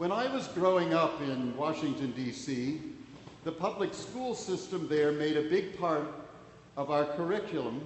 When 0.00 0.12
I 0.12 0.32
was 0.32 0.48
growing 0.48 0.94
up 0.94 1.20
in 1.20 1.54
Washington, 1.58 2.12
D.C., 2.12 2.80
the 3.44 3.52
public 3.52 3.92
school 3.92 4.34
system 4.34 4.88
there 4.88 5.12
made 5.12 5.36
a 5.36 5.42
big 5.42 5.78
part 5.78 6.10
of 6.74 6.90
our 6.90 7.04
curriculum 7.04 7.82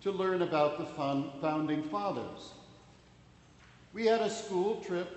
to 0.00 0.10
learn 0.10 0.40
about 0.40 0.78
the 0.78 0.86
founding 1.42 1.82
fathers. 1.82 2.54
We 3.92 4.06
had 4.06 4.22
a 4.22 4.30
school 4.30 4.76
trip 4.76 5.14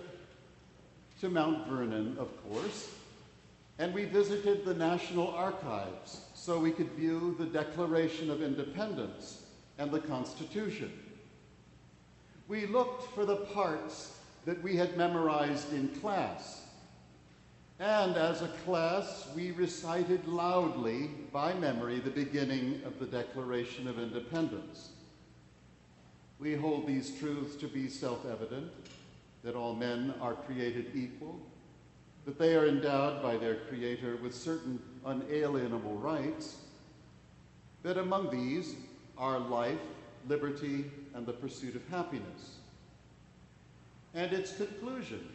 to 1.21 1.29
Mount 1.29 1.69
Vernon, 1.69 2.17
of 2.19 2.27
course, 2.49 2.89
and 3.79 3.93
we 3.93 4.03
visited 4.03 4.65
the 4.65 4.73
National 4.73 5.29
Archives 5.29 6.25
so 6.33 6.59
we 6.59 6.71
could 6.71 6.91
view 6.91 7.33
the 7.39 7.45
Declaration 7.45 8.29
of 8.29 8.43
Independence 8.43 9.43
and 9.77 9.89
the 9.89 10.01
Constitution. 10.01 10.91
We 12.49 12.65
looked 12.65 13.15
for 13.15 13.23
the 13.23 13.37
parts 13.37 14.17
that 14.45 14.61
we 14.63 14.75
had 14.75 14.97
memorized 14.97 15.73
in 15.73 15.87
class. 15.89 16.61
And 17.79 18.15
as 18.15 18.41
a 18.41 18.47
class, 18.63 19.27
we 19.35 19.51
recited 19.51 20.27
loudly 20.27 21.09
by 21.31 21.53
memory 21.53 21.99
the 21.99 22.11
beginning 22.11 22.81
of 22.85 22.99
the 22.99 23.05
Declaration 23.05 23.87
of 23.87 23.99
Independence. 23.99 24.89
We 26.39 26.55
hold 26.55 26.87
these 26.87 27.17
truths 27.17 27.55
to 27.57 27.67
be 27.67 27.87
self 27.87 28.25
evident 28.25 28.71
that 29.43 29.55
all 29.55 29.75
men 29.75 30.13
are 30.21 30.33
created 30.33 30.91
equal, 30.95 31.39
that 32.25 32.37
they 32.37 32.55
are 32.55 32.67
endowed 32.67 33.23
by 33.23 33.37
their 33.37 33.55
Creator 33.67 34.17
with 34.17 34.35
certain 34.35 34.79
unalienable 35.05 35.95
rights, 35.95 36.57
that 37.81 37.97
among 37.97 38.29
these 38.29 38.75
are 39.17 39.39
life, 39.39 39.79
liberty, 40.27 40.85
and 41.15 41.25
the 41.25 41.33
pursuit 41.33 41.75
of 41.75 41.87
happiness. 41.89 42.57
And 44.13 44.33
its 44.33 44.55
conclusion 44.55 45.27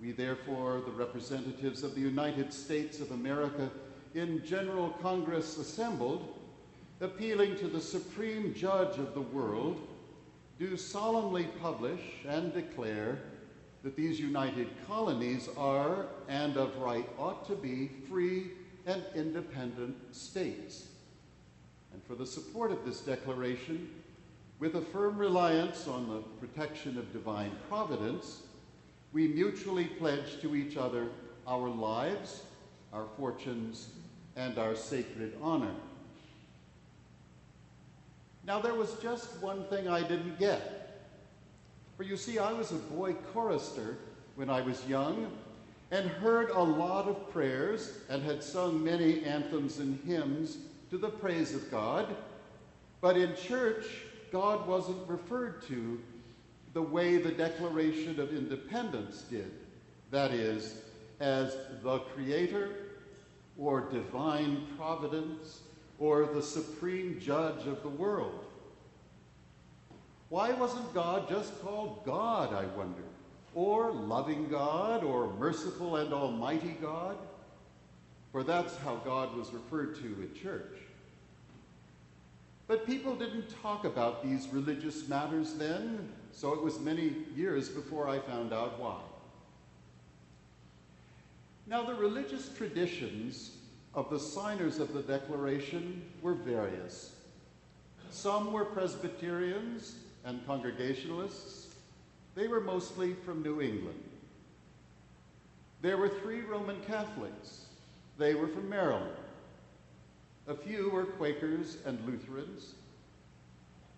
we, 0.00 0.12
therefore, 0.12 0.80
the 0.84 0.92
representatives 0.92 1.82
of 1.82 1.94
the 1.94 2.00
United 2.00 2.52
States 2.52 3.00
of 3.00 3.10
America, 3.10 3.68
in 4.14 4.44
General 4.44 4.90
Congress 5.02 5.58
assembled, 5.58 6.38
appealing 7.00 7.56
to 7.56 7.66
the 7.66 7.80
supreme 7.80 8.54
judge 8.54 8.98
of 8.98 9.14
the 9.14 9.20
world, 9.20 9.80
do 10.58 10.76
solemnly 10.76 11.48
publish 11.60 12.00
and 12.28 12.52
declare 12.52 13.18
that 13.82 13.96
these 13.96 14.20
united 14.20 14.68
colonies 14.86 15.48
are, 15.56 16.06
and 16.28 16.56
of 16.56 16.76
right 16.78 17.08
ought 17.18 17.46
to 17.46 17.54
be, 17.54 17.90
free 18.08 18.52
and 18.86 19.02
independent 19.14 19.96
states. 20.14 20.88
And 21.92 22.02
for 22.04 22.14
the 22.14 22.26
support 22.26 22.70
of 22.70 22.84
this 22.84 23.00
declaration, 23.00 23.88
with 24.60 24.74
a 24.74 24.80
firm 24.80 25.16
reliance 25.16 25.86
on 25.86 26.08
the 26.08 26.20
protection 26.46 26.98
of 26.98 27.12
divine 27.12 27.52
providence, 27.68 28.42
we 29.12 29.28
mutually 29.28 29.84
pledge 29.84 30.40
to 30.40 30.56
each 30.56 30.76
other 30.76 31.08
our 31.46 31.68
lives, 31.68 32.42
our 32.92 33.06
fortunes, 33.16 33.88
and 34.36 34.58
our 34.58 34.74
sacred 34.74 35.36
honor. 35.40 35.74
Now, 38.44 38.60
there 38.60 38.74
was 38.74 38.94
just 38.94 39.40
one 39.40 39.64
thing 39.64 39.88
I 39.88 40.02
didn't 40.02 40.38
get. 40.38 41.04
For 41.96 42.02
you 42.02 42.16
see, 42.16 42.38
I 42.38 42.52
was 42.52 42.72
a 42.72 42.76
boy 42.76 43.14
chorister 43.32 43.98
when 44.36 44.48
I 44.48 44.60
was 44.60 44.86
young 44.86 45.30
and 45.90 46.08
heard 46.08 46.50
a 46.50 46.62
lot 46.62 47.08
of 47.08 47.30
prayers 47.30 47.98
and 48.08 48.22
had 48.22 48.42
sung 48.42 48.82
many 48.82 49.24
anthems 49.24 49.78
and 49.78 49.98
hymns 50.04 50.58
to 50.90 50.98
the 50.98 51.08
praise 51.08 51.54
of 51.54 51.70
God. 51.70 52.14
But 53.00 53.16
in 53.16 53.34
church, 53.36 53.84
God 54.30 54.66
wasn't 54.66 55.08
referred 55.08 55.62
to 55.68 56.00
the 56.72 56.82
way 56.82 57.16
the 57.16 57.32
Declaration 57.32 58.20
of 58.20 58.32
Independence 58.32 59.22
did. 59.22 59.50
That 60.10 60.32
is, 60.32 60.82
as 61.20 61.56
the 61.82 61.98
Creator 61.98 62.70
or 63.58 63.90
divine 63.90 64.66
providence 64.76 65.60
or 65.98 66.26
the 66.26 66.42
supreme 66.42 67.18
judge 67.20 67.66
of 67.66 67.82
the 67.82 67.88
world. 67.88 68.44
Why 70.28 70.52
wasn't 70.52 70.94
God 70.94 71.28
just 71.28 71.60
called 71.62 72.04
God, 72.04 72.52
I 72.52 72.66
wonder? 72.76 73.02
Or 73.54 73.90
loving 73.90 74.48
God, 74.48 75.02
or 75.02 75.32
merciful 75.34 75.96
and 75.96 76.12
almighty 76.12 76.76
God? 76.80 77.16
For 78.30 78.42
that's 78.42 78.76
how 78.78 78.96
God 78.96 79.34
was 79.34 79.52
referred 79.52 79.96
to 79.96 80.04
in 80.04 80.30
church. 80.40 80.76
But 82.68 82.86
people 82.86 83.16
didn't 83.16 83.48
talk 83.62 83.84
about 83.86 84.22
these 84.22 84.46
religious 84.52 85.08
matters 85.08 85.54
then, 85.54 86.12
so 86.32 86.52
it 86.52 86.62
was 86.62 86.78
many 86.78 87.14
years 87.34 87.70
before 87.70 88.06
I 88.06 88.18
found 88.18 88.52
out 88.52 88.78
why. 88.78 89.00
Now, 91.66 91.82
the 91.82 91.94
religious 91.94 92.50
traditions 92.54 93.56
of 93.94 94.10
the 94.10 94.18
signers 94.20 94.78
of 94.78 94.92
the 94.92 95.02
Declaration 95.02 96.02
were 96.20 96.34
various. 96.34 97.14
Some 98.10 98.52
were 98.52 98.66
Presbyterians 98.66 99.96
and 100.24 100.46
Congregationalists. 100.46 101.74
They 102.34 102.48
were 102.48 102.60
mostly 102.60 103.14
from 103.14 103.42
New 103.42 103.62
England. 103.62 104.02
There 105.80 105.96
were 105.96 106.08
three 106.08 106.40
Roman 106.40 106.80
Catholics. 106.82 107.66
They 108.18 108.34
were 108.34 108.48
from 108.48 108.68
Maryland. 108.68 109.16
A 110.48 110.54
few 110.54 110.88
were 110.88 111.04
Quakers 111.04 111.76
and 111.84 111.98
Lutherans. 112.06 112.74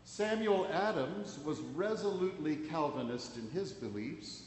Samuel 0.05 0.67
Adams 0.73 1.39
was 1.45 1.61
resolutely 1.61 2.57
Calvinist 2.57 3.37
in 3.37 3.49
his 3.51 3.71
beliefs, 3.71 4.43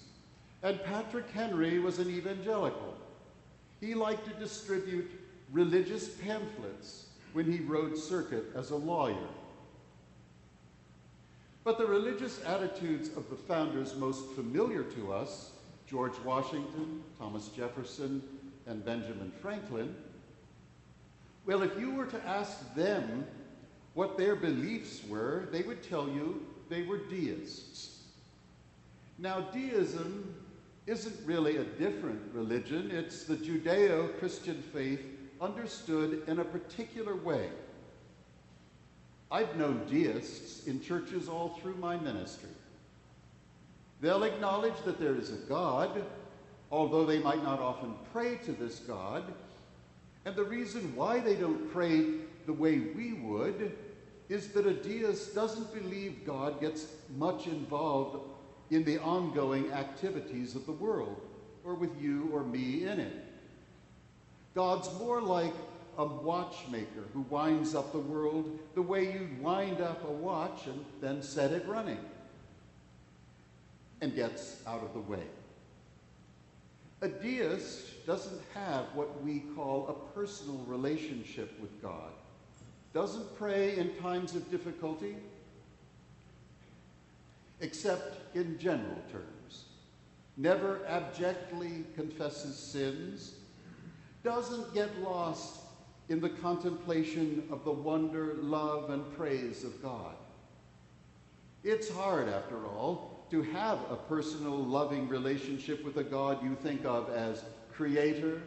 and 0.63 0.83
Patrick 0.83 1.29
Henry 1.29 1.79
was 1.79 1.99
an 1.99 2.09
evangelical. 2.09 2.97
He 3.79 3.95
liked 3.95 4.25
to 4.25 4.33
distribute 4.33 5.09
religious 5.53 6.09
pamphlets 6.09 7.05
when 7.31 7.49
he 7.49 7.59
rode 7.59 7.97
circuit 7.97 8.45
as 8.53 8.71
a 8.71 8.75
lawyer. 8.75 9.27
But 11.63 11.77
the 11.77 11.85
religious 11.85 12.43
attitudes 12.43 13.15
of 13.15 13.29
the 13.29 13.37
founders 13.37 13.95
most 13.95 14.29
familiar 14.31 14.83
to 14.83 15.13
us, 15.13 15.51
George 15.87 16.19
Washington, 16.25 17.01
Thomas 17.17 17.47
Jefferson, 17.47 18.21
and 18.67 18.83
Benjamin 18.83 19.31
Franklin, 19.41 19.95
well, 21.45 21.61
if 21.61 21.77
you 21.77 21.93
were 21.93 22.05
to 22.05 22.27
ask 22.27 22.73
them 22.75 23.25
what 23.93 24.17
their 24.17 24.35
beliefs 24.35 25.01
were, 25.07 25.47
they 25.51 25.61
would 25.61 25.83
tell 25.83 26.07
you 26.07 26.45
they 26.69 26.83
were 26.83 26.97
deists. 26.97 28.01
Now, 29.19 29.41
deism 29.41 30.35
isn't 30.87 31.15
really 31.25 31.57
a 31.57 31.63
different 31.63 32.21
religion, 32.33 32.91
it's 32.91 33.23
the 33.23 33.35
Judeo 33.35 34.17
Christian 34.19 34.61
faith 34.73 35.01
understood 35.39 36.23
in 36.27 36.39
a 36.39 36.45
particular 36.45 37.15
way. 37.15 37.49
I've 39.31 39.55
known 39.55 39.85
deists 39.89 40.67
in 40.67 40.81
churches 40.81 41.27
all 41.27 41.57
through 41.61 41.75
my 41.75 41.97
ministry. 41.97 42.49
They'll 44.01 44.23
acknowledge 44.23 44.79
that 44.85 44.99
there 44.99 45.15
is 45.15 45.31
a 45.31 45.37
God, 45.47 46.03
although 46.71 47.05
they 47.05 47.19
might 47.19 47.43
not 47.43 47.59
often 47.59 47.93
pray 48.11 48.35
to 48.45 48.51
this 48.51 48.79
God. 48.79 49.23
And 50.25 50.35
the 50.35 50.43
reason 50.43 50.95
why 50.95 51.19
they 51.19 51.35
don't 51.35 51.71
pray 51.71 52.05
the 52.45 52.53
way 52.53 52.79
we 52.79 53.13
would 53.13 53.75
is 54.29 54.49
that 54.49 54.65
a 54.65 54.73
deist 54.73 55.35
doesn't 55.35 55.73
believe 55.73 56.25
God 56.25 56.61
gets 56.61 56.87
much 57.17 57.47
involved 57.47 58.19
in 58.69 58.83
the 58.83 58.97
ongoing 58.99 59.71
activities 59.71 60.55
of 60.55 60.65
the 60.65 60.71
world, 60.71 61.21
or 61.63 61.75
with 61.75 62.01
you 62.01 62.29
or 62.33 62.43
me 62.43 62.85
in 62.85 62.99
it. 62.99 63.13
God's 64.55 64.91
more 64.97 65.21
like 65.21 65.53
a 65.97 66.05
watchmaker 66.05 67.03
who 67.13 67.21
winds 67.21 67.75
up 67.75 67.91
the 67.91 67.99
world 67.99 68.59
the 68.75 68.81
way 68.81 69.13
you'd 69.13 69.41
wind 69.41 69.81
up 69.81 70.07
a 70.07 70.11
watch 70.11 70.65
and 70.65 70.83
then 71.01 71.21
set 71.21 71.51
it 71.51 71.67
running 71.67 71.99
and 74.01 74.15
gets 74.15 74.61
out 74.65 74.81
of 74.83 74.93
the 74.93 74.99
way. 74.99 75.23
A 77.01 77.07
deist 77.07 77.92
doesn't 78.05 78.41
have 78.53 78.85
what 78.93 79.23
we 79.23 79.39
call 79.55 79.87
a 79.87 80.15
personal 80.15 80.63
relationship 80.67 81.59
with 81.59 81.81
God, 81.81 82.11
doesn't 82.93 83.37
pray 83.37 83.77
in 83.77 83.95
times 83.95 84.35
of 84.35 84.49
difficulty, 84.51 85.15
except 87.61 88.35
in 88.35 88.57
general 88.59 89.01
terms, 89.11 89.65
never 90.37 90.85
abjectly 90.87 91.85
confesses 91.95 92.57
sins, 92.57 93.35
doesn't 94.23 94.73
get 94.73 94.99
lost 94.99 95.59
in 96.09 96.19
the 96.19 96.29
contemplation 96.29 97.43
of 97.51 97.63
the 97.63 97.71
wonder, 97.71 98.35
love, 98.41 98.89
and 98.89 99.15
praise 99.15 99.63
of 99.63 99.81
God. 99.81 100.15
It's 101.63 101.89
hard, 101.89 102.27
after 102.27 102.65
all, 102.65 103.25
to 103.31 103.41
have 103.41 103.79
a 103.89 103.95
personal, 103.95 104.57
loving 104.57 105.07
relationship 105.07 105.83
with 105.83 105.97
a 105.97 106.03
God 106.03 106.43
you 106.43 106.55
think 106.61 106.85
of 106.85 107.09
as 107.09 107.43
creator 107.75 108.41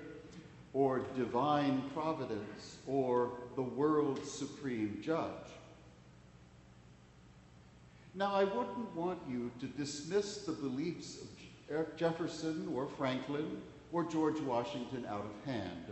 or 0.73 1.01
divine 1.17 1.83
providence 1.95 2.79
or 2.87 3.31
the 3.55 3.63
world's 3.63 4.31
supreme 4.31 5.01
judge. 5.03 5.31
Now, 8.15 8.35
I 8.35 8.45
wouldn't 8.45 8.95
want 8.95 9.19
you 9.29 9.51
to 9.61 9.67
dismiss 9.67 10.39
the 10.39 10.53
beliefs 10.53 11.19
of 11.71 11.97
Jefferson 11.97 12.71
or 12.75 12.87
Franklin 12.87 13.61
or 13.93 14.05
George 14.05 14.41
Washington 14.41 15.05
out 15.09 15.25
of 15.25 15.51
hand. 15.51 15.87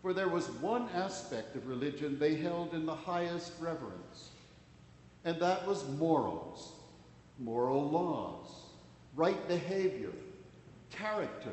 For 0.00 0.12
there 0.12 0.28
was 0.28 0.48
one 0.50 0.88
aspect 0.94 1.54
of 1.54 1.68
religion 1.68 2.18
they 2.18 2.34
held 2.34 2.74
in 2.74 2.86
the 2.86 2.94
highest 2.94 3.52
reverence, 3.60 4.30
and 5.24 5.40
that 5.40 5.66
was 5.66 5.88
morals, 5.90 6.72
moral 7.38 7.88
laws, 7.88 8.48
right 9.14 9.46
behavior, 9.48 10.12
character. 10.90 11.52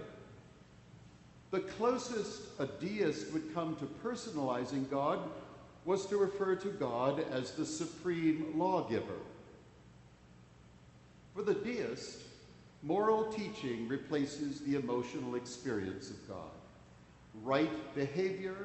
The 1.51 1.61
closest 1.61 2.43
a 2.59 2.67
deist 2.67 3.33
would 3.33 3.53
come 3.53 3.75
to 3.77 3.85
personalizing 4.07 4.89
God 4.89 5.19
was 5.85 6.05
to 6.07 6.17
refer 6.17 6.55
to 6.55 6.69
God 6.69 7.25
as 7.31 7.51
the 7.51 7.65
supreme 7.65 8.53
lawgiver. 8.55 9.21
For 11.33 11.41
the 11.41 11.55
deist, 11.55 12.21
moral 12.83 13.31
teaching 13.31 13.87
replaces 13.87 14.59
the 14.59 14.75
emotional 14.75 15.35
experience 15.35 16.09
of 16.11 16.27
God. 16.27 16.51
Right 17.43 17.95
behavior 17.95 18.55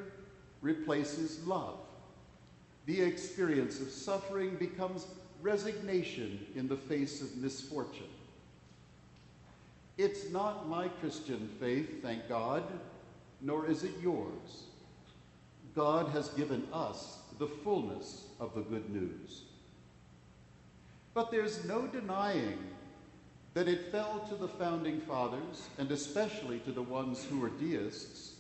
replaces 0.61 1.47
love. 1.47 1.79
The 2.87 3.01
experience 3.01 3.81
of 3.81 3.91
suffering 3.91 4.57
becomes 4.57 5.07
resignation 5.41 6.47
in 6.55 6.69
the 6.69 6.77
face 6.77 7.23
of 7.23 7.37
misfortune. 7.37 8.14
It's 9.97 10.31
not 10.31 10.69
my 10.69 10.89
Christian 10.89 11.49
faith, 11.61 12.03
thank 12.03 12.29
God, 12.29 12.65
nor 13.41 13.67
is 13.67 13.85
it 13.85 13.93
yours. 14.03 14.65
God 15.75 16.09
has 16.09 16.29
given 16.31 16.67
us 16.73 17.19
the 17.39 17.47
fullness 17.47 18.27
of 18.41 18.55
the 18.55 18.63
good 18.63 18.91
news. 18.91 19.43
But 21.15 21.31
there's 21.31 21.65
no 21.65 21.87
denying 21.87 22.59
that 23.55 23.69
it 23.69 23.93
fell 23.93 24.27
to 24.29 24.35
the 24.35 24.49
founding 24.49 25.01
fathers, 25.01 25.69
and 25.79 25.91
especially 25.93 26.59
to 26.61 26.73
the 26.73 26.83
ones 26.83 27.25
who 27.25 27.39
were 27.39 27.51
deists, 27.51 28.35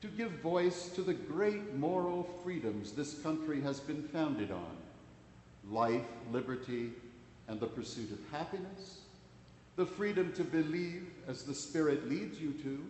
to 0.00 0.06
give 0.08 0.30
voice 0.40 0.88
to 0.90 1.02
the 1.02 1.14
great 1.14 1.74
moral 1.74 2.28
freedoms 2.42 2.92
this 2.92 3.14
country 3.22 3.60
has 3.60 3.80
been 3.80 4.02
founded 4.02 4.50
on 4.50 4.76
life, 5.70 6.02
liberty, 6.32 6.90
and 7.48 7.60
the 7.60 7.66
pursuit 7.66 8.10
of 8.10 8.18
happiness, 8.32 9.01
the 9.76 9.86
freedom 9.86 10.32
to 10.34 10.44
believe 10.44 11.08
as 11.26 11.44
the 11.44 11.54
Spirit 11.54 12.08
leads 12.08 12.40
you 12.40 12.52
to, 12.52 12.84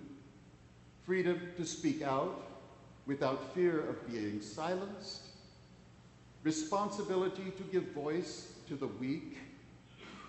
freedom 1.05 1.41
to 1.57 1.65
speak 1.65 2.03
out 2.03 2.45
without 3.07 3.55
fear 3.55 3.89
of 3.89 4.07
being 4.11 4.41
silenced, 4.41 5.23
responsibility 6.43 7.53
to 7.57 7.63
give 7.65 7.85
voice 7.93 8.53
to 8.69 8.75
the 8.75 8.87
weak, 8.87 9.39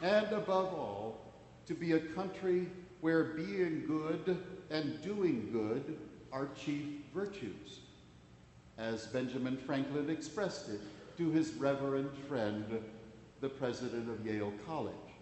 and 0.01 0.27
above 0.27 0.73
all, 0.73 1.33
to 1.65 1.73
be 1.73 1.93
a 1.93 1.99
country 1.99 2.67
where 3.01 3.23
being 3.23 3.83
good 3.87 4.37
and 4.69 5.01
doing 5.01 5.49
good 5.51 5.97
are 6.31 6.49
chief 6.55 6.85
virtues, 7.13 7.79
as 8.77 9.07
Benjamin 9.07 9.57
Franklin 9.57 10.09
expressed 10.09 10.69
it 10.69 10.81
to 11.17 11.29
his 11.29 11.53
reverend 11.53 12.09
friend, 12.27 12.65
the 13.39 13.49
president 13.49 14.09
of 14.09 14.25
Yale 14.25 14.53
College. 14.65 15.12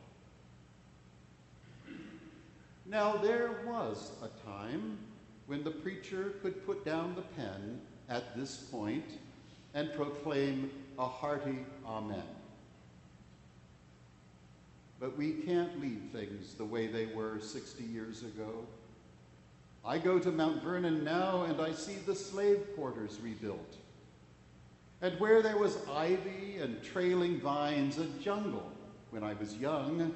Now, 2.92 3.16
there 3.16 3.52
was 3.66 4.12
a 4.22 4.28
time 4.46 4.98
when 5.48 5.64
the 5.64 5.72
preacher 5.72 6.34
could 6.42 6.66
put 6.66 6.84
down 6.84 7.16
the 7.16 7.22
pen 7.22 7.80
at 8.10 8.36
this 8.36 8.58
point 8.70 9.06
and 9.74 9.94
proclaim 9.94 10.70
a 11.00 11.08
hearty 11.08 11.60
Amen. 11.88 12.22
But 15.00 15.18
we 15.18 15.32
can't 15.32 15.80
leave 15.80 16.02
things 16.12 16.56
the 16.56 16.66
way 16.66 16.88
they 16.88 17.06
were 17.06 17.40
60 17.40 17.82
years 17.86 18.24
ago. 18.24 18.66
I 19.86 19.98
go 19.98 20.20
to 20.20 20.30
Mount 20.30 20.62
Vernon 20.62 21.06
now 21.06 21.44
and 21.44 21.62
I 21.62 21.72
see 21.72 21.96
the 22.06 22.14
slave 22.14 22.76
quarters 22.76 23.20
rebuilt. 23.24 23.78
And 25.02 25.18
where 25.18 25.42
there 25.42 25.58
was 25.58 25.78
ivy 25.90 26.58
and 26.60 26.84
trailing 26.84 27.40
vines, 27.40 28.00
a 28.00 28.06
jungle 28.22 28.70
when 29.12 29.24
I 29.24 29.34
was 29.36 29.56
young, 29.56 30.14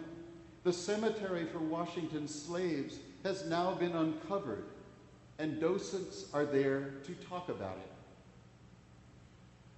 the 0.66 0.74
cemetery 0.74 1.46
for 1.46 1.60
Washington 1.60 2.28
slaves 2.28 2.98
has 3.24 3.46
now 3.46 3.76
been 3.76 3.96
uncovered, 3.96 4.66
and 5.38 5.62
docents 5.62 6.26
are 6.34 6.44
there 6.44 6.96
to 7.04 7.14
talk 7.30 7.50
about 7.50 7.78
it. 7.78 7.92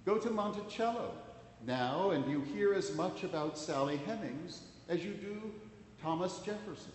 Go 0.06 0.16
to 0.16 0.30
Monticello 0.30 1.12
now, 1.66 2.12
and 2.12 2.28
you 2.30 2.40
hear 2.40 2.72
as 2.72 2.96
much 2.96 3.22
about 3.22 3.58
Sally 3.58 4.00
Hemings 4.06 4.62
as 4.88 5.04
you 5.04 5.12
do 5.12 5.52
Thomas 6.02 6.38
Jefferson. 6.38 6.92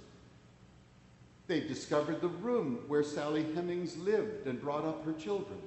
They've 1.45 1.67
discovered 1.67 2.19
the 2.19 2.29
room 2.29 2.79
where 2.87 3.03
Sally 3.03 3.43
Hemings 3.53 3.95
lived 3.97 4.47
and 4.47 4.59
brought 4.59 4.85
up 4.85 5.05
her 5.05 5.13
children. 5.13 5.59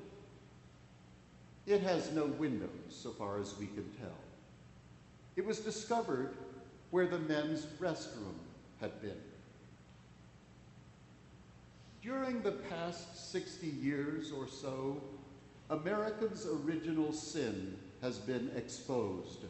It 1.65 1.81
has 1.83 2.11
no 2.11 2.27
windows, 2.27 2.71
so 2.91 3.11
far 3.11 3.39
as 3.39 3.57
we 3.57 3.67
can 3.67 3.89
tell. 4.01 4.19
It 5.37 5.47
was 5.47 5.61
discovered 5.61 6.35
where 6.91 7.07
the 7.07 7.19
men's 7.19 7.67
restroom 7.81 8.35
had 8.81 9.01
been. 9.01 9.21
During 12.03 12.41
the 12.43 12.53
past 12.53 13.33
60 13.33 13.67
years 13.67 14.31
or 14.31 14.47
so, 14.47 15.03
America's 15.71 16.47
original 16.47 17.13
sin 17.13 17.77
has 18.01 18.19
been 18.19 18.51
exposed. 18.55 19.41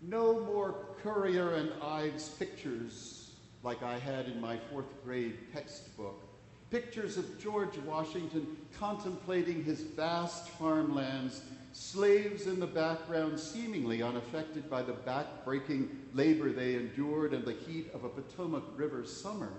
No 0.00 0.40
more 0.44 0.74
Currier 1.02 1.54
and 1.54 1.70
Ives 1.82 2.30
pictures 2.30 3.30
like 3.62 3.82
I 3.82 3.98
had 3.98 4.26
in 4.26 4.40
my 4.40 4.56
fourth 4.70 4.86
grade 5.04 5.36
textbook. 5.52 6.22
Pictures 6.70 7.16
of 7.16 7.40
George 7.40 7.76
Washington 7.78 8.56
contemplating 8.78 9.64
his 9.64 9.80
vast 9.80 10.48
farmlands, 10.50 11.42
slaves 11.76 12.46
in 12.46 12.58
the 12.58 12.66
background 12.66 13.38
seemingly 13.38 14.02
unaffected 14.02 14.70
by 14.70 14.80
the 14.80 14.94
back-breaking 14.94 15.90
labor 16.14 16.50
they 16.50 16.74
endured 16.74 17.34
and 17.34 17.44
the 17.44 17.52
heat 17.52 17.90
of 17.92 18.02
a 18.02 18.08
Potomac 18.08 18.62
River 18.76 19.04
summer, 19.04 19.52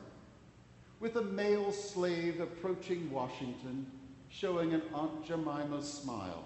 with 1.00 1.16
a 1.18 1.22
male 1.22 1.72
slave 1.72 2.42
approaching 2.42 3.12
Washington, 3.12 3.86
showing 4.30 4.74
an 4.74 4.82
Aunt 4.96 5.28
Jemima 5.28 5.84
smile 5.84 6.44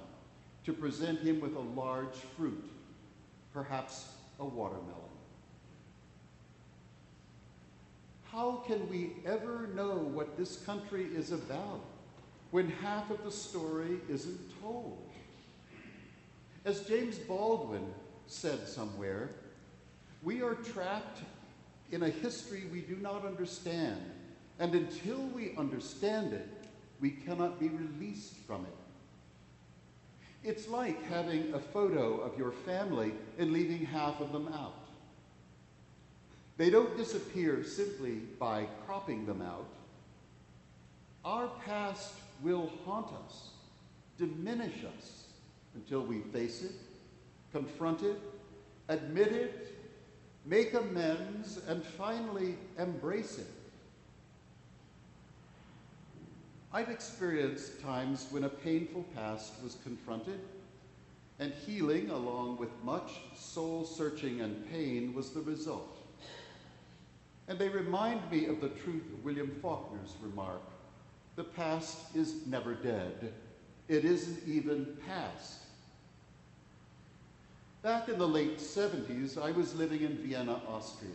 to 0.66 0.74
present 0.74 1.22
him 1.22 1.40
with 1.40 1.56
a 1.56 1.60
large 1.60 2.18
fruit 2.36 2.70
perhaps 3.54 4.12
a 4.42 4.46
watermelon. 4.46 4.98
How 8.26 8.62
can 8.68 8.90
we 8.90 9.14
ever 9.26 9.68
know 9.74 9.96
what 9.96 10.38
this 10.38 10.58
country 10.58 11.06
is 11.16 11.32
about 11.32 11.80
when 12.51 12.70
half 12.70 13.10
of 13.10 13.24
the 13.24 13.32
story 13.32 14.00
isn't 14.10 14.62
told? 14.62 15.11
As 16.63 16.82
James 16.82 17.18
Baldwin 17.18 17.86
said 18.27 18.68
somewhere, 18.68 19.32
we 20.22 20.41
are 20.41 20.53
trapped 20.53 21.22
in 21.91 22.03
a 22.03 22.10
history 22.10 22.65
we 22.72 22.82
do 22.82 22.96
not 22.98 23.25
understand, 23.25 24.00
and 24.60 24.75
until 24.75 25.20
we 25.36 25.56
understand 25.58 26.34
it, 26.34 26.48
we 27.00 27.10
cannot 27.10 27.60
be 27.60 27.70
released 27.70 28.36
from 28.46 28.65
it. 28.65 30.48
It's 30.48 30.68
like 30.68 31.03
having 31.06 31.53
a 31.53 31.60
photo 31.60 32.20
of 32.20 32.38
your 32.38 32.51
family 32.51 33.13
and 33.39 33.51
leaving 33.51 33.86
half 33.86 34.22
of 34.22 34.32
them 34.32 34.48
out. 34.53 34.88
They 36.58 36.70
don't 36.70 36.96
disappear 36.96 37.63
simply 37.63 38.20
by 38.39 38.68
cropping 38.86 39.25
them 39.25 39.41
out. 39.41 39.68
Our 41.25 41.48
past 41.65 42.13
will 42.44 42.72
haunt 42.86 43.12
us, 43.25 43.50
diminish 44.18 44.84
us 44.84 45.31
until 45.75 46.01
we 46.01 46.20
face 46.20 46.63
it, 46.63 46.72
confront 47.51 48.04
it, 48.04 48.20
admit 48.88 49.32
it, 49.32 49.75
make 50.46 50.74
amends, 50.74 51.60
and 51.68 51.84
finally 51.84 52.56
embrace 52.78 53.38
it. 53.38 53.48
I've 56.74 56.90
experienced 56.90 57.82
times 57.82 58.28
when 58.32 58.46
a 58.46 58.50
painful 58.50 59.04
past 59.16 59.54
was 59.63 59.78
confronted, 59.84 60.40
and 61.40 61.54
healing, 61.66 62.10
along 62.12 62.58
with 62.58 62.70
much 62.84 63.12
soul 63.36 63.84
searching 63.84 64.42
and 64.42 64.70
pain, 64.72 65.13
was 65.13 65.32
the 65.32 65.42
result. 65.42 65.98
And 67.48 67.58
they 67.60 67.68
remind 67.68 68.30
me 68.32 68.46
of 68.46 68.62
the 68.62 68.70
truth 68.70 69.04
of 69.12 69.25
William 69.25 69.51
Faulkner's 69.62 70.16
remark 70.22 70.62
the 71.36 71.44
past 71.44 72.16
is 72.16 72.46
never 72.46 72.74
dead, 72.74 73.34
it 73.88 74.06
isn't 74.06 74.48
even 74.48 74.98
past. 75.08 75.61
Back 77.82 78.10
in 78.10 78.18
the 78.18 78.28
late 78.28 78.60
70s, 78.60 79.42
I 79.42 79.52
was 79.52 79.74
living 79.74 80.02
in 80.02 80.18
Vienna, 80.18 80.62
Austria, 80.68 81.12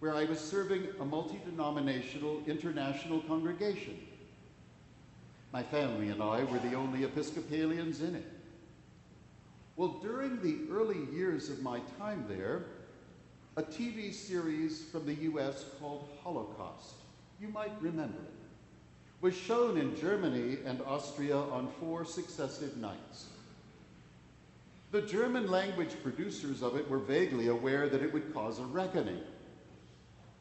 where 0.00 0.14
I 0.14 0.24
was 0.24 0.38
serving 0.38 0.88
a 1.00 1.04
multi 1.04 1.40
denominational 1.46 2.42
international 2.46 3.20
congregation 3.20 3.98
my 5.54 5.62
family 5.62 6.08
and 6.08 6.20
I 6.20 6.42
were 6.42 6.58
the 6.58 6.74
only 6.74 7.04
Episcopalians 7.04 8.00
in 8.00 8.16
it. 8.16 8.26
Well, 9.76 10.00
during 10.02 10.42
the 10.42 10.58
early 10.68 11.04
years 11.16 11.48
of 11.48 11.62
my 11.62 11.78
time 11.96 12.24
there, 12.28 12.64
a 13.56 13.62
TV 13.62 14.12
series 14.12 14.82
from 14.90 15.06
the 15.06 15.14
US 15.14 15.64
called 15.78 16.08
Holocaust. 16.24 16.94
You 17.40 17.46
might 17.48 17.70
remember 17.80 18.18
it. 18.18 18.34
Was 19.20 19.36
shown 19.36 19.78
in 19.78 19.96
Germany 19.96 20.58
and 20.66 20.82
Austria 20.82 21.36
on 21.36 21.68
four 21.78 22.04
successive 22.04 22.76
nights. 22.76 23.26
The 24.94 25.02
German 25.02 25.50
language 25.50 25.96
producers 26.04 26.62
of 26.62 26.76
it 26.76 26.88
were 26.88 27.00
vaguely 27.00 27.48
aware 27.48 27.88
that 27.88 28.00
it 28.00 28.12
would 28.12 28.32
cause 28.32 28.60
a 28.60 28.64
reckoning, 28.64 29.18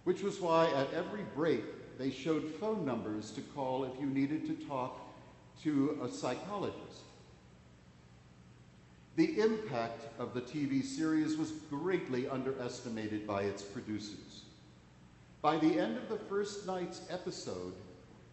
which 0.04 0.22
was 0.22 0.40
why 0.40 0.68
at 0.74 0.94
every 0.94 1.24
break 1.34 1.98
they 1.98 2.12
showed 2.12 2.54
phone 2.60 2.86
numbers 2.86 3.32
to 3.32 3.42
call 3.42 3.84
if 3.84 4.00
you 4.00 4.06
needed 4.06 4.46
to 4.46 4.68
talk 4.68 5.00
to 5.64 6.00
a 6.04 6.08
psychologist. 6.08 7.02
The 9.16 9.40
impact 9.40 10.06
of 10.20 10.36
the 10.36 10.42
TV 10.42 10.84
series 10.84 11.36
was 11.36 11.54
greatly 11.72 12.30
underestimated 12.30 13.26
by 13.26 13.42
its 13.42 13.64
producers. 13.64 14.44
By 15.42 15.58
the 15.58 15.80
end 15.80 15.98
of 15.98 16.10
the 16.10 16.24
first 16.26 16.68
night's 16.68 17.02
episode, 17.10 17.74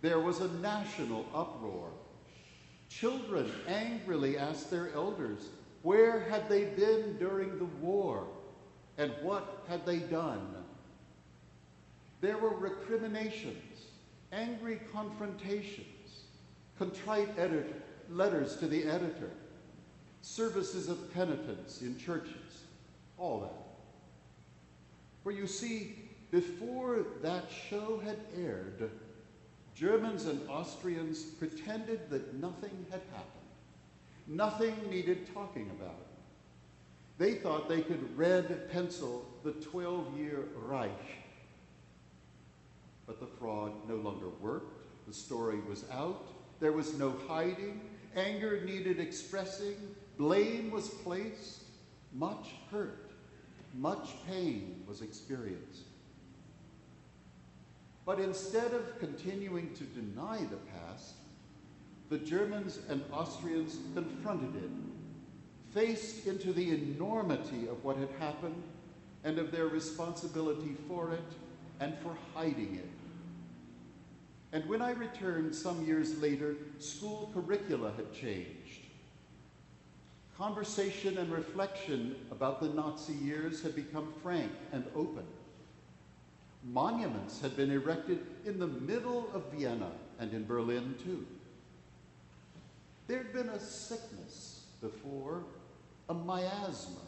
there 0.02 0.20
was 0.20 0.40
a 0.40 0.52
national 0.58 1.24
uproar. 1.34 1.88
Children 2.90 3.50
angrily 3.66 4.36
asked 4.36 4.70
their 4.70 4.92
elders, 4.92 5.48
where 5.82 6.20
had 6.28 6.48
they 6.48 6.64
been 6.64 7.16
during 7.18 7.58
the 7.58 7.64
war? 7.64 8.26
And 8.98 9.12
what 9.22 9.64
had 9.68 9.86
they 9.86 9.98
done? 9.98 10.54
There 12.20 12.36
were 12.36 12.54
recriminations, 12.54 13.86
angry 14.30 14.80
confrontations, 14.92 15.86
contrite 16.78 17.30
letters 18.10 18.56
to 18.56 18.66
the 18.66 18.84
editor, 18.84 19.30
services 20.20 20.88
of 20.90 21.12
penitence 21.14 21.80
in 21.80 21.98
churches, 21.98 22.64
all 23.16 23.40
that. 23.40 23.52
For 25.22 25.32
you 25.32 25.46
see, 25.46 25.96
before 26.30 27.06
that 27.22 27.44
show 27.70 28.00
had 28.04 28.18
aired, 28.36 28.90
Germans 29.74 30.26
and 30.26 30.46
Austrians 30.48 31.22
pretended 31.22 32.10
that 32.10 32.34
nothing 32.34 32.86
had 32.90 33.00
happened. 33.12 33.39
Nothing 34.30 34.76
needed 34.88 35.34
talking 35.34 35.68
about. 35.70 36.06
They 37.18 37.34
thought 37.34 37.68
they 37.68 37.82
could 37.82 38.16
red 38.16 38.70
pencil 38.70 39.26
the 39.42 39.50
12 39.50 40.16
year 40.16 40.44
Reich. 40.54 40.90
But 43.08 43.18
the 43.18 43.26
fraud 43.26 43.72
no 43.88 43.96
longer 43.96 44.28
worked. 44.40 45.08
The 45.08 45.12
story 45.12 45.58
was 45.68 45.84
out. 45.90 46.28
There 46.60 46.70
was 46.70 46.96
no 46.96 47.12
hiding. 47.26 47.80
Anger 48.14 48.64
needed 48.64 49.00
expressing. 49.00 49.74
Blame 50.16 50.70
was 50.70 50.88
placed. 50.88 51.64
Much 52.12 52.50
hurt, 52.70 53.10
much 53.74 54.10
pain 54.28 54.84
was 54.86 55.02
experienced. 55.02 55.82
But 58.04 58.20
instead 58.20 58.74
of 58.74 58.98
continuing 59.00 59.74
to 59.74 59.84
deny 59.84 60.38
the 60.38 60.56
past, 60.56 61.14
the 62.10 62.18
Germans 62.18 62.80
and 62.88 63.02
Austrians 63.12 63.78
confronted 63.94 64.56
it, 64.56 64.70
faced 65.72 66.26
into 66.26 66.52
the 66.52 66.74
enormity 66.74 67.68
of 67.68 67.82
what 67.84 67.96
had 67.96 68.10
happened 68.18 68.60
and 69.22 69.38
of 69.38 69.52
their 69.52 69.66
responsibility 69.66 70.76
for 70.88 71.12
it 71.12 71.32
and 71.78 71.96
for 71.98 72.16
hiding 72.34 72.74
it. 72.74 72.90
And 74.52 74.68
when 74.68 74.82
I 74.82 74.90
returned 74.90 75.54
some 75.54 75.86
years 75.86 76.20
later, 76.20 76.56
school 76.80 77.30
curricula 77.32 77.92
had 77.96 78.12
changed. 78.12 78.86
Conversation 80.36 81.18
and 81.18 81.30
reflection 81.30 82.16
about 82.32 82.60
the 82.60 82.70
Nazi 82.70 83.12
years 83.12 83.62
had 83.62 83.76
become 83.76 84.12
frank 84.20 84.50
and 84.72 84.84
open. 84.96 85.24
Monuments 86.64 87.40
had 87.40 87.56
been 87.56 87.70
erected 87.70 88.26
in 88.44 88.58
the 88.58 88.66
middle 88.66 89.30
of 89.32 89.44
Vienna 89.52 89.92
and 90.18 90.32
in 90.32 90.44
Berlin 90.44 90.96
too. 91.04 91.24
There'd 93.10 93.32
been 93.32 93.48
a 93.48 93.58
sickness 93.58 94.66
before, 94.80 95.42
a 96.08 96.14
miasma, 96.14 97.00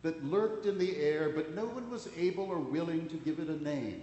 that 0.00 0.24
lurked 0.24 0.64
in 0.64 0.78
the 0.78 0.96
air, 0.96 1.28
but 1.28 1.54
no 1.54 1.66
one 1.66 1.90
was 1.90 2.08
able 2.16 2.44
or 2.44 2.56
willing 2.56 3.10
to 3.10 3.16
give 3.16 3.38
it 3.38 3.48
a 3.48 3.62
name. 3.62 4.00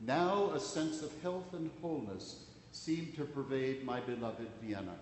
Now 0.00 0.52
a 0.54 0.58
sense 0.58 1.02
of 1.02 1.12
health 1.20 1.52
and 1.52 1.70
wholeness 1.82 2.46
seemed 2.72 3.14
to 3.16 3.26
pervade 3.26 3.84
my 3.84 4.00
beloved 4.00 4.48
Vienna. 4.62 4.94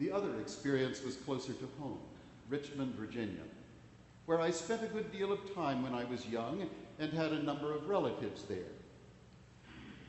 The 0.00 0.10
other 0.10 0.40
experience 0.40 1.04
was 1.04 1.14
closer 1.14 1.52
to 1.52 1.68
home, 1.78 2.00
Richmond, 2.48 2.96
Virginia, 2.96 3.44
where 4.26 4.40
I 4.40 4.50
spent 4.50 4.82
a 4.82 4.88
good 4.88 5.12
deal 5.12 5.30
of 5.30 5.54
time 5.54 5.84
when 5.84 5.94
I 5.94 6.02
was 6.02 6.26
young 6.26 6.68
and 6.98 7.12
had 7.12 7.30
a 7.30 7.44
number 7.44 7.72
of 7.72 7.88
relatives 7.88 8.42
there. 8.42 8.81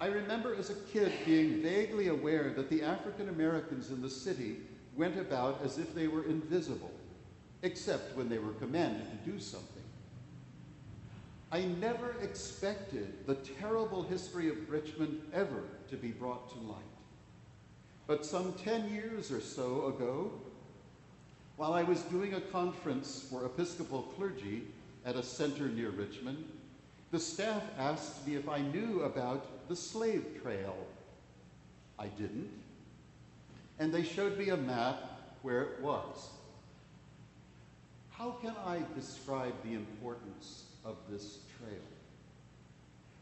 I 0.04 0.08
remember 0.08 0.54
as 0.54 0.70
a 0.70 0.76
kid 0.92 1.14
being 1.26 1.62
vaguely 1.62 2.10
aware 2.10 2.50
that 2.58 2.70
the 2.70 2.82
African 2.82 3.30
Americans 3.30 3.90
in 3.90 4.02
the 4.02 4.10
city 4.10 4.58
went 4.98 5.18
about 5.18 5.62
as 5.64 5.78
if 5.78 5.96
they 5.96 6.10
were 6.10 6.26
invisible, 6.26 6.92
except 7.62 8.18
when 8.18 8.28
they 8.28 8.38
were 8.38 8.52
commanded 8.52 9.06
to 9.10 9.32
do 9.32 9.40
something. 9.40 9.82
I 11.54 11.62
never 11.80 12.16
expected 12.22 13.26
the 13.28 13.36
terrible 13.36 14.04
history 14.04 14.50
of 14.50 14.70
Richmond 14.70 15.22
ever 15.34 15.64
to 15.90 15.96
be 15.96 16.10
brought 16.10 16.52
to 16.52 16.60
light. 16.68 16.84
But 18.06 18.26
some 18.26 18.56
10 18.56 18.94
years 18.94 19.32
or 19.32 19.40
so 19.40 19.86
ago, 19.86 20.34
while 21.56 21.72
I 21.72 21.84
was 21.84 22.02
doing 22.02 22.34
a 22.34 22.42
conference 22.42 23.26
for 23.30 23.46
Episcopal 23.46 24.02
clergy 24.18 24.64
at 25.06 25.16
a 25.16 25.24
center 25.24 25.70
near 25.70 25.92
Richmond, 25.92 26.44
the 27.12 27.20
staff 27.20 27.62
asked 27.78 28.28
me 28.28 28.36
if 28.36 28.50
I 28.50 28.58
knew 28.58 29.04
about 29.04 29.46
the 29.74 29.80
slave 29.80 30.24
trail. 30.44 30.76
I 31.98 32.06
didn't. 32.06 32.52
And 33.80 33.92
they 33.92 34.04
showed 34.04 34.38
me 34.38 34.50
a 34.50 34.58
map 34.58 35.02
where 35.42 35.64
it 35.64 35.82
was. 35.82 36.30
How 38.12 38.38
can 38.40 38.54
I 38.68 38.84
describe 38.94 39.56
the 39.64 39.74
importance 39.74 40.66
of 40.86 40.98
this 41.10 41.40
trail? 41.58 41.82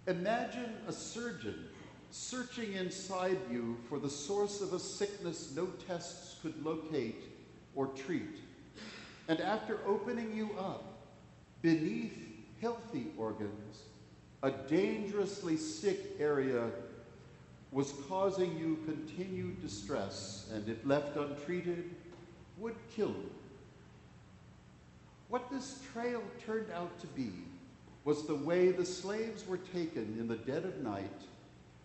Imagine 0.07 0.73
a 0.89 0.91
surgeon 0.91 1.69
searching 2.09 2.73
inside 2.73 3.37
you 3.49 3.77
for 3.87 3.97
the 3.97 4.09
source 4.09 4.59
of 4.59 4.73
a 4.73 4.79
sickness 4.79 5.53
no 5.55 5.67
tests 5.87 6.35
could 6.41 6.65
locate 6.65 7.23
or 7.75 7.87
treat. 7.87 8.39
And 9.29 9.39
after 9.39 9.79
opening 9.87 10.35
you 10.35 10.49
up, 10.59 10.83
beneath 11.61 12.11
healthy 12.59 13.05
organs, 13.17 13.83
a 14.43 14.51
dangerously 14.51 15.55
sick 15.55 16.15
area 16.19 16.69
was 17.71 17.93
causing 18.09 18.57
you 18.57 18.79
continued 18.85 19.61
distress, 19.61 20.49
and 20.53 20.67
if 20.67 20.85
left 20.85 21.15
untreated, 21.15 21.89
would 22.57 22.75
kill 22.95 23.09
you. 23.09 23.29
What 25.29 25.49
this 25.49 25.79
trail 25.93 26.21
turned 26.45 26.71
out 26.71 26.99
to 26.99 27.07
be 27.07 27.31
was 28.03 28.25
the 28.25 28.35
way 28.35 28.71
the 28.71 28.85
slaves 28.85 29.47
were 29.47 29.57
taken 29.57 30.17
in 30.19 30.27
the 30.27 30.35
dead 30.35 30.65
of 30.65 30.81
night 30.81 31.21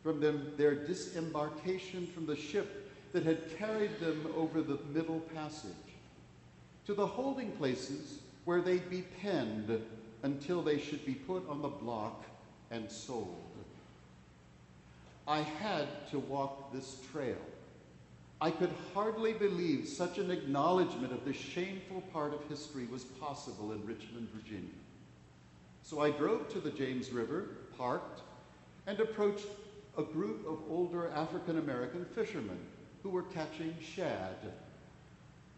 from 0.02 0.20
them, 0.20 0.52
their 0.56 0.74
disembarkation 0.74 2.06
from 2.06 2.26
the 2.26 2.36
ship 2.36 2.90
that 3.12 3.24
had 3.24 3.56
carried 3.58 4.00
them 4.00 4.26
over 4.36 4.62
the 4.62 4.78
Middle 4.92 5.20
Passage 5.34 5.72
to 6.86 6.94
the 6.94 7.06
holding 7.06 7.52
places 7.52 8.20
where 8.44 8.60
they'd 8.60 8.88
be 8.88 9.02
penned 9.20 9.80
until 10.22 10.62
they 10.62 10.78
should 10.78 11.04
be 11.04 11.14
put 11.14 11.48
on 11.48 11.60
the 11.60 11.68
block 11.68 12.24
and 12.70 12.90
sold. 12.90 13.42
I 15.28 15.40
had 15.40 15.86
to 16.10 16.18
walk 16.18 16.72
this 16.72 16.98
trail. 17.10 17.36
I 18.40 18.50
could 18.50 18.70
hardly 18.94 19.32
believe 19.32 19.88
such 19.88 20.18
an 20.18 20.30
acknowledgement 20.30 21.12
of 21.12 21.24
this 21.24 21.36
shameful 21.36 22.02
part 22.12 22.34
of 22.34 22.46
history 22.48 22.86
was 22.86 23.04
possible 23.04 23.72
in 23.72 23.84
Richmond, 23.86 24.28
Virginia. 24.34 24.68
So 25.82 26.00
I 26.00 26.10
drove 26.10 26.48
to 26.50 26.60
the 26.60 26.70
James 26.70 27.10
River, 27.10 27.46
parked, 27.76 28.20
and 28.86 29.00
approached 29.00 29.46
a 29.96 30.02
group 30.02 30.46
of 30.46 30.58
older 30.68 31.10
African 31.10 31.58
American 31.58 32.04
fishermen 32.04 32.58
who 33.02 33.08
were 33.08 33.22
catching 33.22 33.74
shad 33.80 34.36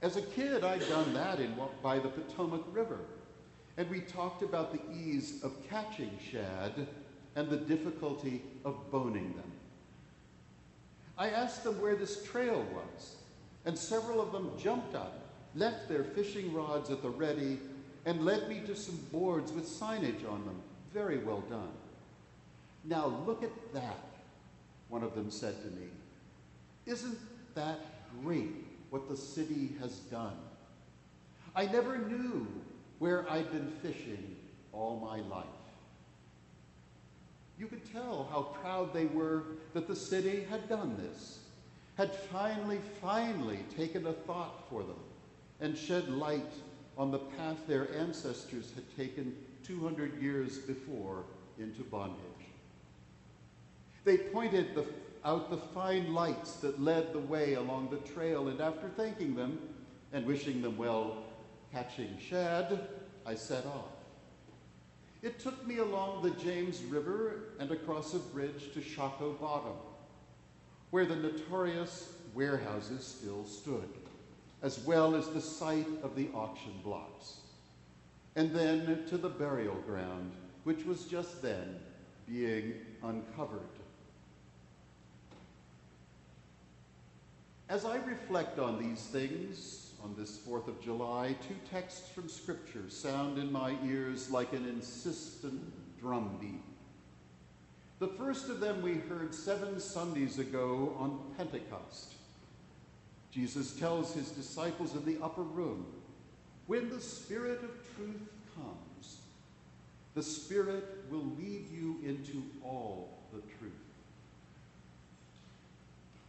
as 0.01 0.17
a 0.17 0.23
kid, 0.23 0.63
I'd 0.63 0.89
done 0.89 1.13
that 1.15 1.41
in, 1.41 1.55
by 1.83 1.99
the 1.99 2.09
Potomac 2.09 2.63
River. 2.73 2.99
And 3.79 3.89
we 3.89 4.01
talked 4.01 4.43
about 4.43 4.73
the 4.73 4.81
ease 4.95 5.43
of 5.43 5.55
catching 5.71 6.11
shad 6.31 6.87
and 7.35 7.49
the 7.49 7.57
difficulty 7.57 8.43
of 8.67 8.91
boning 8.91 9.33
them. 9.33 9.51
I 11.17 11.31
asked 11.31 11.65
them 11.65 11.81
where 11.81 11.97
this 11.97 12.23
trail 12.27 12.67
was, 12.75 13.17
and 13.65 13.79
several 13.79 14.21
of 14.21 14.31
them 14.33 14.51
jumped 14.59 14.95
up, 14.95 15.21
left 15.55 15.89
their 15.89 16.05
fishing 16.05 16.53
rods 16.53 16.91
at 16.91 17.01
the 17.01 17.09
ready, 17.09 17.59
and 18.05 18.27
led 18.27 18.51
me 18.51 18.61
to 18.67 18.77
some 18.77 18.99
boards 19.11 19.53
with 19.53 19.65
signage 19.65 20.29
on 20.31 20.45
them. 20.45 20.61
Very 20.93 21.19
well 21.19 21.41
done. 21.49 21.73
Now 22.85 23.07
look 23.27 23.43
at 23.43 23.73
that, 23.73 24.05
one 24.91 25.03
of 25.03 25.15
them 25.15 25.31
said 25.31 25.55
to 25.63 25.69
me. 25.69 25.87
Isn't 26.85 27.19
that 27.55 27.79
great? 28.23 28.69
what 28.91 29.09
the 29.09 29.17
city 29.17 29.71
has 29.81 29.97
done. 30.11 30.37
I 31.55 31.67
never 31.67 31.99
knew 31.99 32.47
where 32.99 33.31
I'd 33.31 33.51
been 33.53 33.71
fishing 33.83 34.37
all 34.73 34.99
my 35.01 35.21
life. 35.29 35.47
You 37.59 37.67
could 37.67 37.91
tell 37.93 38.29
how 38.31 38.43
proud 38.61 38.93
they 38.93 39.07
were 39.07 39.43
that 39.75 39.89
the 39.89 39.97
city 39.97 40.47
had 40.49 40.69
done 40.69 40.97
this, 40.97 41.41
had 41.97 42.15
finally, 42.15 42.79
finally 43.01 43.61
taken 43.77 44.07
a 44.07 44.13
thought 44.13 44.69
for 44.69 44.83
them 44.83 45.01
and 45.61 45.77
shed 45.77 46.09
light 46.09 46.53
on 46.97 47.11
the 47.11 47.19
path 47.19 47.57
their 47.67 47.93
ancestors 47.97 48.73
had 48.75 48.97
taken 48.97 49.35
200 49.65 50.21
years 50.23 50.59
before 50.59 51.25
into 51.59 51.83
bondage. 51.83 52.19
They 54.05 54.19
pointed 54.19 54.75
the, 54.75 54.85
out 55.25 55.51
the 55.51 55.57
fine 55.57 56.15
lights 56.15 56.55
that 56.57 56.81
led 56.81 57.13
the 57.13 57.19
way 57.19 57.55
along 57.55 57.91
the 57.91 58.13
trail, 58.13 58.49
and 58.49 58.61
after 58.61 58.89
thanking 58.89 59.35
them 59.35 59.59
and 60.13 60.25
wishing 60.25 60.63
them 60.63 60.77
well 60.79 61.25
catching 61.73 62.17
shad, 62.19 62.89
I 63.27 63.35
set 63.35 63.67
off. 63.67 63.93
It 65.23 65.39
took 65.39 65.67
me 65.67 65.79
along 65.79 66.23
the 66.23 66.31
James 66.43 66.83
River 66.85 67.51
and 67.59 67.71
across 67.71 68.15
a 68.15 68.19
bridge 68.19 68.73
to 68.75 68.81
Shockoe 68.81 69.39
Bottom, 69.41 69.77
where 70.91 71.07
the 71.07 71.17
notorious 71.17 72.13
warehouses 72.35 73.05
still 73.05 73.45
stood, 73.45 73.89
as 74.63 74.79
well 74.81 75.15
as 75.15 75.29
the 75.29 75.41
site 75.41 75.89
of 76.03 76.15
the 76.15 76.29
auction 76.35 76.73
blocks, 76.85 77.39
and 78.37 78.55
then 78.55 79.05
to 79.09 79.19
the 79.19 79.29
burial 79.29 79.75
ground, 79.87 80.33
which 80.65 80.85
was 80.85 81.05
just 81.05 81.43
then 81.43 81.81
being 82.29 82.75
uncovered. 83.03 83.61
As 87.69 87.85
I 87.85 87.97
reflect 87.97 88.59
on 88.59 88.79
these 88.79 89.01
things 89.01 89.88
on 90.03 90.15
this 90.17 90.39
4th 90.39 90.69
of 90.69 90.81
July, 90.81 91.37
two 91.47 91.57
texts 91.71 92.09
from 92.09 92.29
Scripture 92.29 92.85
sound 92.89 93.39
in 93.39 93.51
my 93.51 93.75
ears 93.85 94.31
like 94.31 94.53
an 94.53 94.67
insistent 94.67 95.61
drumbeat. 96.01 96.63
The 97.99 98.09
first 98.09 98.49
of 98.49 98.61
them 98.61 98.81
we 98.81 98.95
heard 98.95 99.35
seven 99.35 99.81
Sundays 99.81 100.39
ago 100.39 100.95
on 100.99 101.19
Pentecost. 101.37 102.15
Jesus 103.31 103.75
tells 103.75 104.15
his 104.15 104.31
disciples 104.31 104.95
in 104.95 105.05
the 105.05 105.23
upper 105.23 105.43
room, 105.43 105.87
When 106.67 106.89
the 106.89 107.01
Spirit 107.01 107.63
of 107.65 107.97
truth 107.97 108.29
comes, 108.55 109.19
the 110.15 110.23
Spirit 110.23 111.05
will 111.11 111.27
lead 111.39 111.67
you 111.71 111.97
into 112.05 112.43
all 112.65 113.19
the 113.33 113.41
truth. 113.59 113.73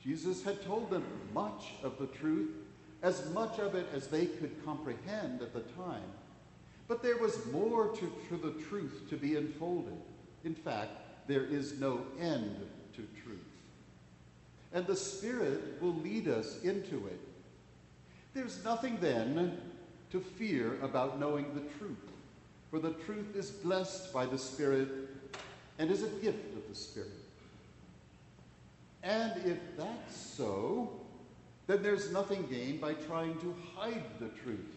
Jesus 0.04 0.44
had 0.44 0.64
told 0.64 0.90
them 0.90 1.04
much 1.34 1.74
of 1.84 1.98
the 2.00 2.08
truth, 2.08 2.52
as 3.02 3.30
much 3.32 3.60
of 3.60 3.76
it 3.76 3.88
as 3.94 4.08
they 4.08 4.26
could 4.26 4.64
comprehend 4.66 5.42
at 5.42 5.54
the 5.54 5.62
time. 5.62 6.04
But 6.88 7.04
there 7.04 7.18
was 7.18 7.46
more 7.52 7.88
to, 7.88 8.12
to 8.30 8.38
the 8.38 8.62
truth 8.64 9.04
to 9.10 9.16
be 9.16 9.36
unfolded. 9.36 9.98
In 10.44 10.56
fact, 10.56 10.92
there 11.28 11.46
is 11.46 11.80
no 11.80 12.02
end 12.20 12.56
to 12.96 13.08
truth. 13.24 13.40
And 14.74 14.86
the 14.86 14.96
Spirit 14.96 15.82
will 15.82 15.96
lead 15.96 16.28
us 16.28 16.62
into 16.64 17.08
it. 17.08 17.20
There's 18.34 18.64
nothing 18.64 18.98
then 19.00 19.60
to 20.12 20.20
fear 20.20 20.80
about 20.82 21.20
knowing 21.20 21.54
the 21.54 21.78
truth, 21.78 21.98
for 22.70 22.80
the 22.80 22.94
truth 23.06 23.36
is 23.36 23.52
blessed 23.52 24.14
by 24.14 24.26
the 24.26 24.38
Spirit 24.38 24.90
and 25.78 25.90
is 25.90 26.04
a 26.04 26.08
gift 26.08 26.56
of 26.56 26.68
the 26.68 26.76
Spirit. 26.76 27.10
And 29.04 29.46
if 29.46 29.58
that's 29.78 30.16
so, 30.16 30.92
then 31.70 31.84
there's 31.84 32.12
nothing 32.12 32.48
gained 32.48 32.82
by 32.82 32.94
trying 32.94 33.38
to 33.38 33.56
hide 33.76 34.02
the 34.20 34.30
truth, 34.30 34.76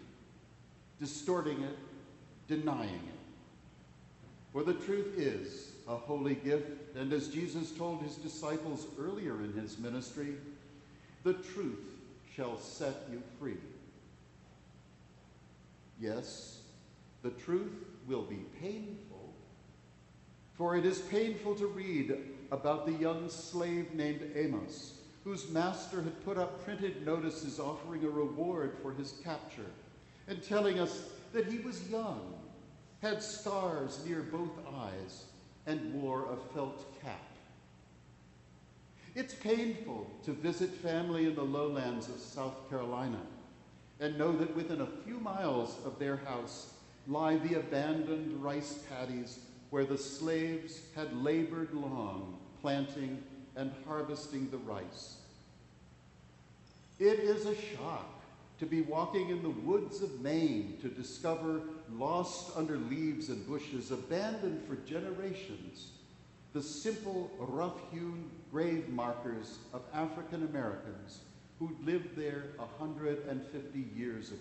distorting 1.00 1.62
it, 1.62 1.78
denying 2.48 2.90
it. 2.90 3.18
For 4.52 4.62
the 4.62 4.74
truth 4.74 5.14
is 5.16 5.72
a 5.88 5.96
holy 5.96 6.34
gift, 6.34 6.68
and 6.94 7.10
as 7.14 7.28
Jesus 7.28 7.70
told 7.70 8.02
his 8.02 8.16
disciples 8.16 8.86
earlier 9.00 9.42
in 9.42 9.54
his 9.54 9.78
ministry, 9.78 10.34
the 11.24 11.32
truth 11.32 11.80
shall 12.36 12.58
set 12.58 13.08
you 13.10 13.22
free. 13.40 13.56
Yes, 15.98 16.58
the 17.22 17.30
truth 17.30 17.72
will 18.06 18.24
be 18.24 18.44
painful, 18.60 19.32
for 20.58 20.76
it 20.76 20.84
is 20.84 20.98
painful 20.98 21.54
to 21.54 21.68
read 21.68 22.14
about 22.50 22.84
the 22.84 22.92
young 22.92 23.30
slave 23.30 23.94
named 23.94 24.30
Amos, 24.34 24.98
whose 25.24 25.50
master 25.50 26.02
had 26.02 26.24
put 26.24 26.38
up 26.38 26.64
printed 26.64 27.06
notices 27.06 27.60
offering 27.60 28.04
a 28.04 28.08
reward 28.08 28.76
for 28.82 28.92
his 28.92 29.14
capture, 29.22 29.70
and 30.28 30.42
telling 30.42 30.78
us 30.78 31.10
that 31.32 31.46
he 31.46 31.58
was 31.58 31.88
young, 31.88 32.34
had 33.00 33.22
scars 33.22 34.04
near 34.06 34.22
both 34.22 34.50
eyes, 34.74 35.24
and 35.66 35.94
wore 35.94 36.32
a 36.32 36.54
felt 36.54 37.00
cap. 37.02 37.20
It's 39.14 39.34
painful 39.34 40.10
to 40.24 40.32
visit 40.32 40.70
family 40.70 41.26
in 41.26 41.34
the 41.34 41.42
lowlands 41.42 42.08
of 42.08 42.18
South 42.18 42.68
Carolina 42.70 43.20
and 44.00 44.18
know 44.18 44.32
that 44.32 44.56
within 44.56 44.80
a 44.80 45.04
few 45.04 45.20
miles 45.20 45.76
of 45.84 45.98
their 45.98 46.16
house 46.16 46.74
lie 47.06 47.36
the 47.36 47.54
abandoned 47.54 48.42
rice 48.42 48.80
paddies 48.88 49.40
where 49.70 49.84
the 49.84 49.98
slaves 49.98 50.80
had 50.96 51.14
labored 51.14 51.72
long 51.74 52.38
planting 52.60 53.22
and 53.56 53.72
harvesting 53.86 54.50
the 54.50 54.58
rice. 54.58 55.16
It 56.98 57.18
is 57.18 57.46
a 57.46 57.54
shock 57.54 58.22
to 58.58 58.66
be 58.66 58.82
walking 58.82 59.30
in 59.30 59.42
the 59.42 59.50
woods 59.50 60.02
of 60.02 60.20
Maine 60.20 60.78
to 60.82 60.88
discover, 60.88 61.62
lost 61.92 62.56
under 62.56 62.76
leaves 62.76 63.28
and 63.28 63.46
bushes, 63.48 63.90
abandoned 63.90 64.62
for 64.68 64.76
generations, 64.88 65.90
the 66.52 66.62
simple, 66.62 67.30
rough 67.38 67.80
hewn 67.90 68.30
grave 68.52 68.88
markers 68.88 69.58
of 69.72 69.82
African 69.92 70.44
Americans 70.44 71.20
who 71.58 71.76
lived 71.84 72.16
there 72.16 72.44
150 72.56 73.84
years 73.96 74.28
ago. 74.28 74.38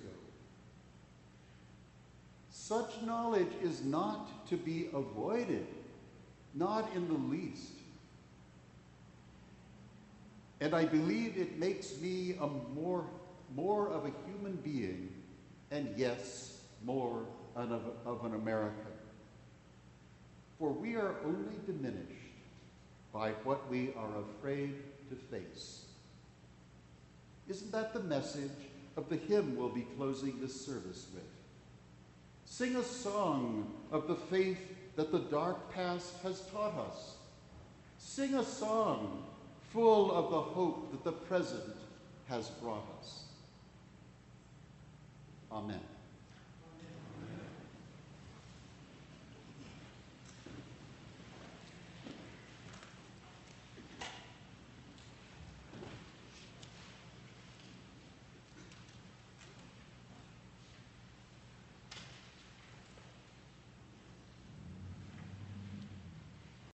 Such 2.52 3.02
knowledge 3.04 3.52
is 3.64 3.84
not 3.84 4.48
to 4.50 4.58
be 4.58 4.90
avoided, 4.94 5.68
not 6.54 6.92
in 6.96 7.08
the 7.08 7.14
least. 7.14 7.74
And 10.62 10.76
I 10.76 10.86
believe 10.86 11.38
it 11.38 11.58
makes 11.58 12.00
me 12.00 12.36
a 12.40 12.48
more, 12.76 13.06
more 13.56 13.90
of 13.90 14.06
a 14.06 14.12
human 14.28 14.58
being, 14.58 15.12
and 15.72 15.92
yes, 15.98 16.60
more 16.86 17.26
of, 17.56 17.72
of 18.06 18.24
an 18.24 18.36
American. 18.36 18.94
For 20.60 20.72
we 20.72 20.96
are 20.96 21.16
only 21.26 21.56
diminished 21.66 22.06
by 23.12 23.32
what 23.44 23.68
we 23.72 23.92
are 23.98 24.22
afraid 24.22 24.76
to 25.10 25.16
face. 25.16 25.86
Isn't 27.50 27.72
that 27.72 27.94
the 27.94 28.02
message 28.02 28.52
of 28.96 29.10
the 29.10 29.18
hymn 29.18 29.58
we'll 29.58 29.70
be 29.70 29.88
closing 29.98 30.40
this 30.40 30.64
service 30.64 31.08
with? 31.12 31.24
Sing 32.46 32.76
a 32.76 32.84
song 32.84 33.74
of 33.92 34.08
the 34.08 34.16
faith 34.16 34.60
that 34.96 35.12
the 35.12 35.20
dark 35.20 35.74
past 35.74 36.14
has 36.22 36.42
taught 36.52 36.78
us. 36.78 37.16
Sing 37.98 38.36
a 38.36 38.44
song 38.44 39.24
full 39.72 40.12
of 40.12 40.30
the 40.32 40.42
hope 40.42 40.92
that 40.92 41.04
the 41.04 41.12
present 41.12 41.76
has 42.28 42.50
brought 42.50 42.86
us. 43.00 43.24
Amen. 45.52 45.80